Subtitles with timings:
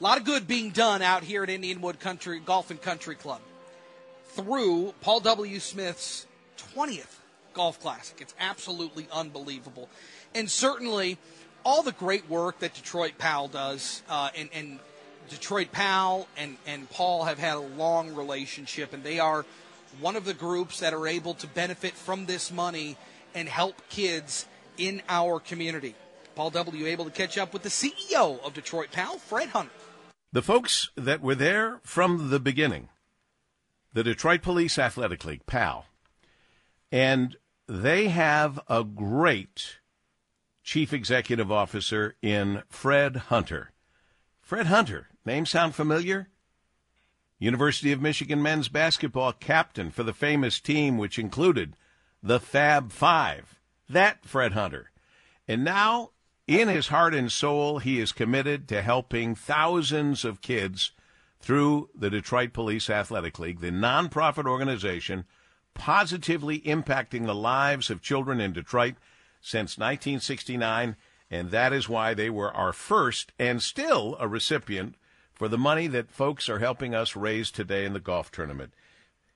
[0.00, 3.42] A lot of good being done out here at Indianwood Country Golf and Country Club
[4.28, 5.60] through Paul W.
[5.60, 6.26] Smith's
[6.74, 7.18] 20th
[7.52, 8.16] Golf Classic.
[8.18, 9.90] It's absolutely unbelievable.
[10.34, 11.18] And certainly
[11.66, 14.78] all the great work that Detroit Pal does, uh, and, and
[15.28, 19.44] Detroit Pal and, and Paul have had a long relationship, and they are
[20.00, 22.96] one of the groups that are able to benefit from this money
[23.34, 24.46] and help kids
[24.78, 25.94] in our community.
[26.36, 26.86] Paul W.
[26.86, 29.70] able to catch up with the CEO of Detroit Pal, Fred Hunter.
[30.32, 32.88] The folks that were there from the beginning,
[33.92, 35.86] the Detroit Police Athletic League, PAL,
[36.92, 39.78] and they have a great
[40.62, 43.72] chief executive officer in Fred Hunter.
[44.40, 46.28] Fred Hunter, name sound familiar?
[47.40, 51.74] University of Michigan men's basketball captain for the famous team which included
[52.22, 53.58] the Fab Five.
[53.88, 54.92] That Fred Hunter.
[55.48, 56.10] And now,
[56.50, 60.90] in his heart and soul, he is committed to helping thousands of kids
[61.38, 65.26] through the Detroit Police Athletic League, the nonprofit organization
[65.74, 68.96] positively impacting the lives of children in Detroit
[69.40, 70.96] since 1969.
[71.30, 74.96] And that is why they were our first and still a recipient
[75.32, 78.74] for the money that folks are helping us raise today in the golf tournament.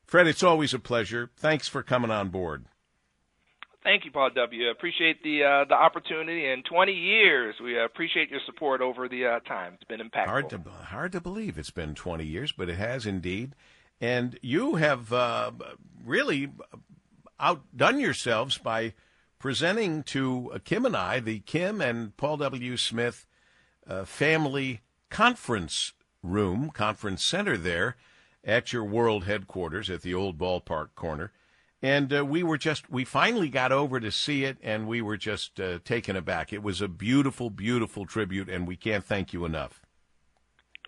[0.04, 1.30] Fred, it's always a pleasure.
[1.36, 2.64] Thanks for coming on board.
[3.84, 4.70] Thank you, Paul W.
[4.70, 6.50] Appreciate the uh, the opportunity.
[6.50, 9.74] In 20 years, we appreciate your support over the uh, time.
[9.74, 10.26] It's been impactful.
[10.26, 13.54] Hard to hard to believe it's been 20 years, but it has indeed.
[14.00, 15.52] And you have uh,
[16.02, 16.50] really
[17.38, 18.94] outdone yourselves by
[19.38, 22.78] presenting to Kim and I the Kim and Paul W.
[22.78, 23.26] Smith
[23.86, 27.96] uh, family conference room, conference center there
[28.42, 31.32] at your world headquarters at the old ballpark corner.
[31.84, 35.18] And uh, we were just, we finally got over to see it and we were
[35.18, 36.52] just uh, taken aback.
[36.52, 39.84] It was a beautiful, beautiful tribute, and we can't thank you enough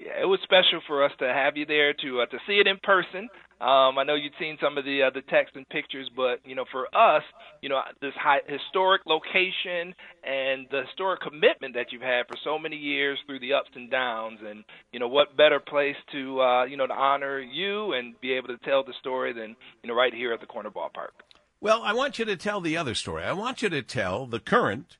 [0.00, 2.66] yeah, it was special for us to have you there to uh, to see it
[2.66, 3.28] in person.
[3.58, 6.54] Um, I know you'd seen some of the uh, the text and pictures, but you
[6.54, 7.22] know, for us,
[7.62, 12.58] you know, this high, historic location and the historic commitment that you've had for so
[12.58, 14.62] many years through the ups and downs, and
[14.92, 18.48] you know, what better place to uh, you know to honor you and be able
[18.48, 21.16] to tell the story than you know right here at the corner ballpark.
[21.58, 23.24] Well, I want you to tell the other story.
[23.24, 24.98] I want you to tell the current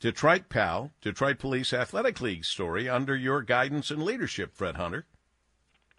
[0.00, 5.06] Detroit PAL, Detroit Police Athletic League story under your guidance and leadership, Fred Hunter.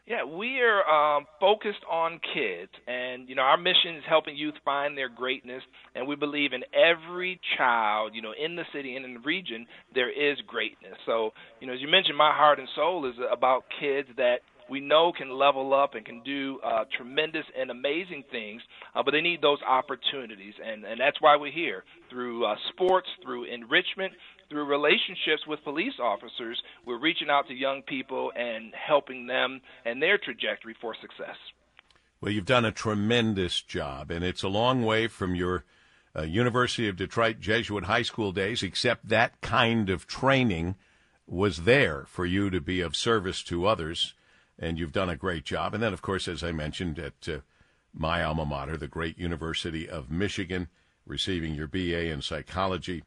[0.06, 4.56] Yeah, we are um, focused on kids, and you know our mission is helping youth
[4.66, 5.64] find their greatness,
[5.96, 9.66] and we believe in every child, you know, in the city and in the region
[9.96, 10.98] there is greatness.
[11.06, 11.32] So,
[11.62, 15.12] you know, as you mentioned, my heart and soul is about kids that we know
[15.12, 18.62] can level up and can do uh, tremendous and amazing things,
[18.96, 23.08] uh, but they need those opportunities, and and that's why we're here through uh, sports,
[23.24, 24.14] through enrichment,
[24.50, 26.62] through relationships with police officers.
[26.86, 31.38] We're reaching out to young people and helping them and their trajectory for success.
[32.22, 35.66] Well, you've done a tremendous job, and it's a long way from your
[36.16, 40.76] uh, University of Detroit Jesuit high school days, except that kind of training
[41.28, 44.14] was there for you to be of service to others
[44.60, 45.74] and you've done a great job.
[45.74, 47.40] And then, of course, as I mentioned, at uh,
[47.94, 50.68] my alma mater, the great University of Michigan,
[51.06, 53.04] receiving your BA in psychology.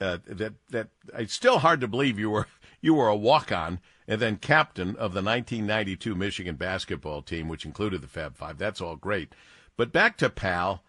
[0.00, 2.48] Uh, that that it's still hard to believe you were
[2.80, 7.64] you were a walk on and then captain of the 1992 Michigan basketball team, which
[7.64, 8.58] included the Fab Five.
[8.58, 9.34] That's all great.
[9.76, 10.82] But back to PAL,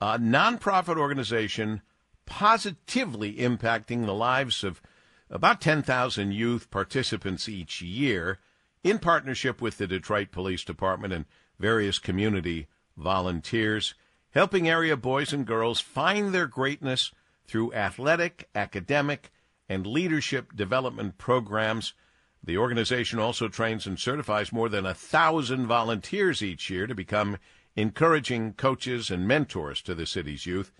[0.00, 1.82] a nonprofit organization
[2.26, 4.82] positively impacting the lives of
[5.30, 8.38] about 10,000 youth participants each year
[8.82, 11.24] in partnership with the Detroit Police Department and
[11.58, 13.94] various community volunteers,
[14.30, 17.12] helping area boys and girls find their greatness
[17.46, 19.30] through athletic, academic,
[19.68, 21.94] and leadership development programs.
[22.42, 27.38] The organization also trains and certifies more than a thousand volunteers each year to become
[27.76, 30.72] encouraging coaches and mentors to the city's youth.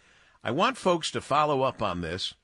[0.43, 2.35] I want folks to follow up on this,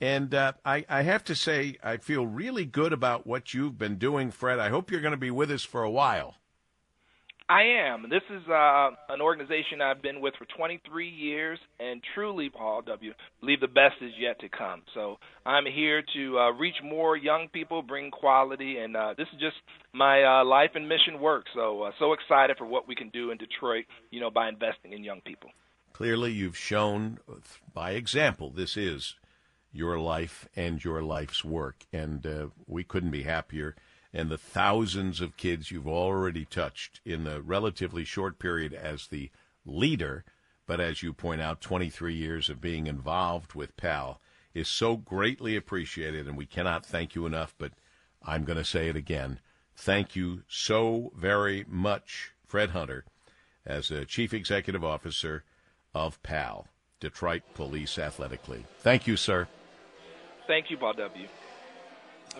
[0.00, 3.96] And uh, I, I have to say, I feel really good about what you've been
[3.96, 4.58] doing, Fred.
[4.58, 6.36] I hope you're going to be with us for a while.
[7.50, 8.06] I am.
[8.08, 13.12] This is uh, an organization I've been with for 23 years, and truly, Paul W.
[13.40, 14.82] believe the best is yet to come.
[14.94, 19.40] So I'm here to uh, reach more young people, bring quality, and uh, this is
[19.40, 19.56] just
[19.92, 21.46] my uh, life and mission work.
[21.52, 24.92] So uh, so excited for what we can do in Detroit, you know, by investing
[24.92, 25.50] in young people.
[25.92, 27.18] Clearly, you've shown
[27.74, 29.16] by example this is
[29.72, 33.76] your life and your life's work, and uh, we couldn't be happier
[34.12, 39.30] and the thousands of kids you've already touched in the relatively short period as the
[39.64, 40.24] leader,
[40.66, 44.20] but as you point out, 23 years of being involved with PAL
[44.52, 47.54] is so greatly appreciated, and we cannot thank you enough.
[47.56, 47.72] But
[48.22, 49.38] I'm going to say it again.
[49.76, 53.04] Thank you so very much, Fred Hunter,
[53.64, 55.44] as the Chief Executive Officer
[55.94, 56.66] of PAL,
[56.98, 58.66] Detroit Police Athletic League.
[58.80, 59.46] Thank you, sir.
[60.50, 61.28] Thank you, Bob W.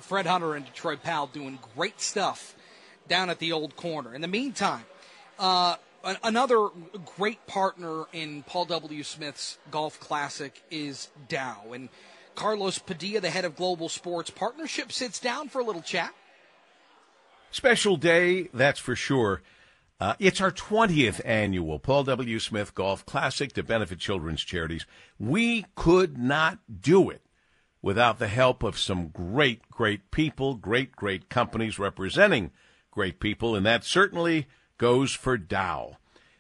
[0.01, 2.57] Fred Hunter and Detroit Pal doing great stuff
[3.07, 4.17] down at the old corner.
[4.17, 4.85] In the meantime,
[5.39, 5.77] uh,
[6.25, 6.71] another
[7.17, 9.05] great partner in Paul W.
[9.05, 11.67] Smith's Golf Classic is Dow.
[11.73, 11.89] And
[12.35, 16.13] Carlos Padilla, the head of Global Sports Partnership, sits down for a little chat.
[17.53, 19.41] Special day, that's for sure.
[20.01, 22.41] Uh, it's our 20th annual Paul W.
[22.41, 24.85] Smith Golf Classic to benefit children's charities.
[25.21, 27.23] We could not do it
[27.83, 32.51] without the help of some great, great people, great, great companies representing
[32.91, 34.47] great people, and that certainly
[34.79, 35.97] goes for Dow.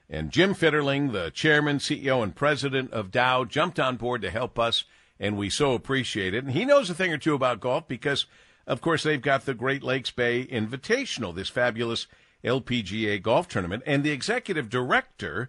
[0.09, 4.59] And Jim Fitterling, the chairman, CEO, and president of Dow, jumped on board to help
[4.59, 4.85] us,
[5.21, 6.45] and we so appreciate it.
[6.45, 8.27] And he knows a thing or two about golf because,
[8.67, 12.09] of course, they've got the Great Lakes Bay Invitational, this fabulous
[12.45, 13.85] LPGA golf tournament.
[13.87, 15.49] And the executive director,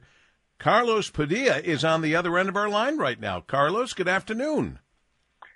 [0.59, 3.41] Carlos Padilla, is on the other end of our line right now.
[3.41, 4.79] Carlos, good afternoon.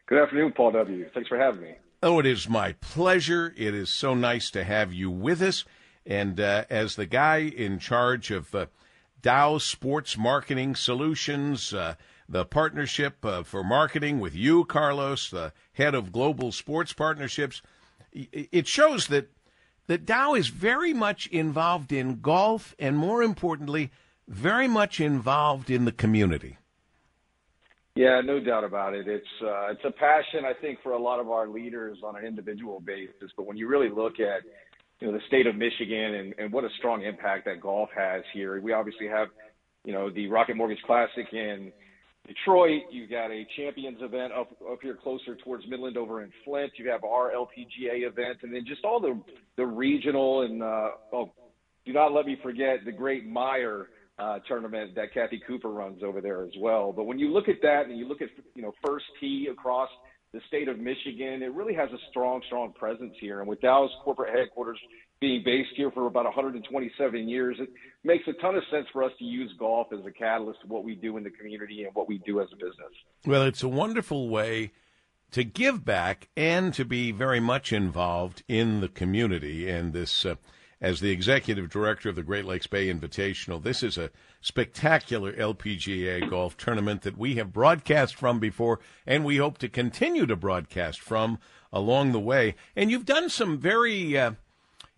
[0.07, 1.09] Good afternoon, Paul W.
[1.13, 1.75] Thanks for having me.
[2.03, 3.53] Oh, it is my pleasure.
[3.57, 5.65] It is so nice to have you with us.
[6.05, 8.67] And uh, as the guy in charge of uh,
[9.23, 11.95] Dow Sports Marketing Solutions, uh,
[12.29, 17.63] the partnership uh, for marketing with you, Carlos, the head of Global Sports Partnerships,
[18.11, 19.31] it shows that
[19.87, 23.91] that Dow is very much involved in golf, and more importantly,
[24.27, 26.57] very much involved in the community.
[27.95, 29.07] Yeah, no doubt about it.
[29.07, 32.25] It's uh, it's a passion I think for a lot of our leaders on an
[32.25, 33.31] individual basis.
[33.37, 34.43] But when you really look at
[34.99, 38.23] you know the state of Michigan and, and what a strong impact that golf has
[38.33, 39.29] here, we obviously have
[39.85, 41.71] you know the Rocket Mortgage Classic in
[42.27, 42.81] Detroit.
[42.91, 46.73] You got a Champions event up up here closer towards Midland over in Flint.
[46.75, 49.17] You have our LPGA event, and then just all the
[49.55, 51.31] the regional and uh, oh,
[51.85, 53.85] do not let me forget the Great Meijer
[54.17, 56.93] uh, tournament that Kathy Cooper runs over there as well.
[56.93, 59.89] But when you look at that and you look at you know first tee across
[60.33, 63.39] the state of Michigan, it really has a strong, strong presence here.
[63.39, 64.79] And with Dow's corporate headquarters
[65.21, 67.69] being based here for about 127 years, it
[68.03, 70.83] makes a ton of sense for us to use golf as a catalyst to what
[70.83, 72.91] we do in the community and what we do as a business.
[73.25, 74.71] Well, it's a wonderful way
[75.31, 80.25] to give back and to be very much involved in the community and this.
[80.25, 80.35] Uh,
[80.85, 83.63] as the executive director of the Great Lakes Bay Invitational.
[83.63, 89.37] This is a spectacular LPGA golf tournament that we have broadcast from before, and we
[89.37, 91.39] hope to continue to broadcast from
[91.73, 92.53] along the way.
[92.75, 94.33] And you've done some very uh,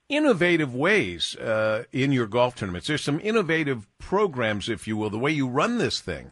[0.09, 2.87] innovative ways uh, in your golf tournaments.
[2.87, 6.31] There's some innovative programs, if you will, the way you run this thing.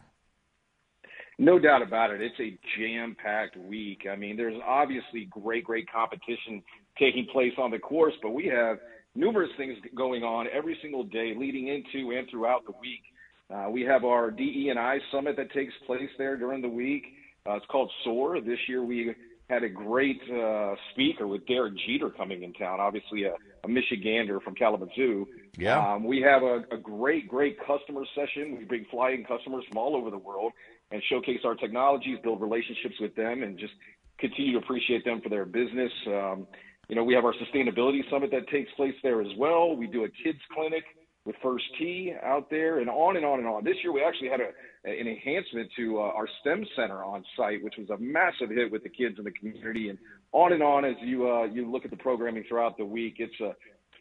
[1.38, 2.20] No doubt about it.
[2.20, 4.02] It's a jam packed week.
[4.10, 6.62] I mean, there's obviously great, great competition
[6.98, 8.78] taking place on the course, but we have
[9.16, 13.02] numerous things going on every single day leading into and throughout the week.
[13.48, 17.04] Uh, we have our DE&I summit that takes place there during the week.
[17.48, 18.40] Uh, it's called SOAR.
[18.40, 19.14] This year we
[19.48, 24.42] had a great uh, speaker with Derek Jeter coming in town, obviously a, a Michigander
[24.42, 25.26] from Kalamazoo.
[25.56, 25.78] Yeah.
[25.78, 28.56] Um, we have a, a great, great customer session.
[28.58, 30.52] We bring flying customers from all over the world
[30.90, 33.74] and showcase our technologies, build relationships with them, and just
[34.18, 35.92] continue to appreciate them for their business.
[36.08, 36.48] Um,
[36.88, 39.76] you know, we have our sustainability summit that takes place there as well.
[39.76, 40.84] We do a kids clinic
[41.24, 43.64] with First Tee out there, and on and on and on.
[43.64, 44.50] This year, we actually had a,
[44.88, 48.84] an enhancement to uh, our STEM center on site, which was a massive hit with
[48.84, 49.98] the kids in the community, and
[50.32, 53.16] on and on as you uh, you look at the programming throughout the week.
[53.18, 53.56] It's a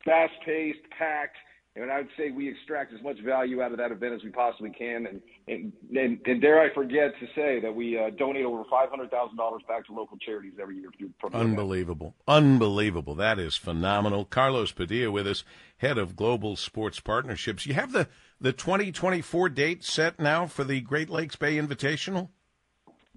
[0.06, 1.38] fast-paced, packed
[1.76, 4.30] and I would say we extract as much value out of that event as we
[4.30, 5.08] possibly can.
[5.08, 8.90] And and, and, and dare I forget to say that we uh, donate over five
[8.90, 10.90] hundred thousand dollars back to local charities every year.
[11.34, 13.16] Unbelievable, unbelievable!
[13.16, 14.26] That is phenomenal.
[14.26, 15.44] Carlos Padilla with us,
[15.78, 17.66] head of global sports partnerships.
[17.66, 18.08] You have the
[18.40, 22.30] the twenty twenty four date set now for the Great Lakes Bay Invitational.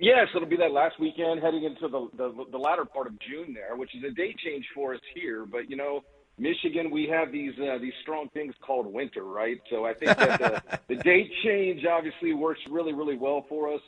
[0.01, 3.55] Yes, it'll be that last weekend, heading into the, the the latter part of June
[3.55, 5.45] there, which is a date change for us here.
[5.45, 6.03] But you know
[6.39, 9.61] Michigan, we have these uh, these strong things called winter, right?
[9.71, 13.81] So I think that the, the date change obviously works really, really well for us.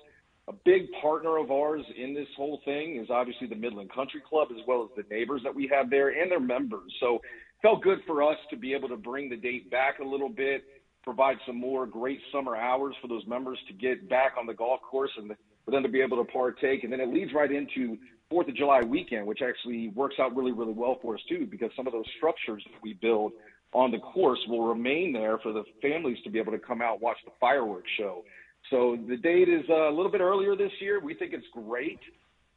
[0.49, 4.49] A big partner of ours in this whole thing is obviously the Midland Country Club,
[4.51, 6.93] as well as the neighbors that we have there and their members.
[6.99, 7.21] So
[7.63, 10.65] felt good for us to be able to bring the date back a little bit,
[11.05, 14.81] provide some more great summer hours for those members to get back on the golf
[14.83, 15.31] course and
[15.65, 16.85] for them to be able to partake.
[16.85, 17.97] And then it leads right into
[18.31, 21.71] Fourth of July weekend, which actually works out really, really well for us too, because
[21.77, 23.33] some of those structures that we build
[23.73, 27.01] on the course will remain there for the families to be able to come out
[27.01, 28.25] watch the fireworks show.
[28.71, 31.01] So the date is uh, a little bit earlier this year.
[31.01, 31.99] We think it's great.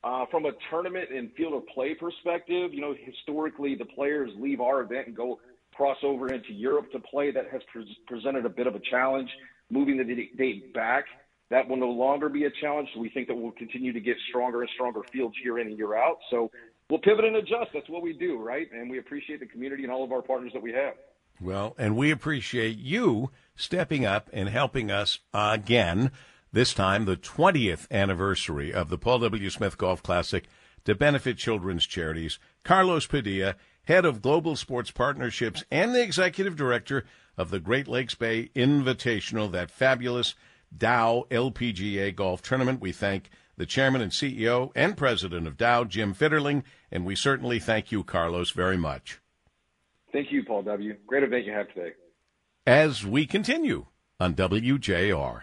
[0.03, 4.59] Uh, from a tournament and field of play perspective, you know, historically the players leave
[4.59, 5.39] our event and go
[5.73, 7.31] cross over into Europe to play.
[7.31, 9.29] That has pre- presented a bit of a challenge.
[9.69, 10.03] Moving the
[10.37, 11.05] date back
[11.49, 12.89] that will no longer be a challenge.
[12.93, 15.77] So we think that we'll continue to get stronger and stronger fields year in and
[15.77, 16.17] year out.
[16.31, 16.51] So
[16.89, 17.71] we'll pivot and adjust.
[17.73, 18.67] That's what we do, right?
[18.73, 20.93] And we appreciate the community and all of our partners that we have.
[21.41, 26.11] Well, and we appreciate you stepping up and helping us again,
[26.51, 29.49] this time the 20th anniversary of the Paul W.
[29.49, 30.45] Smith Golf Classic
[30.85, 32.39] to benefit children's charities.
[32.63, 37.05] Carlos Padilla, head of Global Sports Partnerships and the executive director
[37.37, 40.35] of the Great Lakes Bay Invitational, that fabulous
[40.77, 42.81] Dow LPGA Golf Tournament.
[42.81, 47.59] We thank the chairman and CEO and president of Dow, Jim Fitterling, and we certainly
[47.59, 49.19] thank you, Carlos, very much.
[50.11, 50.95] Thank you, Paul W.
[51.07, 51.93] Great event you have today.
[52.65, 53.87] As we continue
[54.19, 55.41] on WJR.